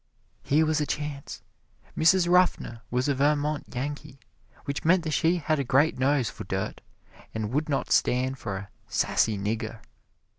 Here 0.41 0.65
was 0.65 0.81
a 0.81 0.87
chance. 0.87 1.43
Mrs. 1.95 2.27
Ruffner 2.27 2.81
was 2.89 3.07
a 3.07 3.13
Vermont 3.13 3.65
Yankee, 3.71 4.17
which 4.65 4.83
meant 4.83 5.03
that 5.03 5.11
she 5.11 5.37
had 5.37 5.59
a 5.59 5.63
great 5.63 5.99
nose 5.99 6.27
for 6.27 6.43
dirt, 6.43 6.81
and 7.35 7.51
would 7.53 7.69
not 7.69 7.91
stand 7.91 8.39
for 8.39 8.57
a 8.57 8.69
"sassy 8.87 9.37
nigger." 9.37 9.79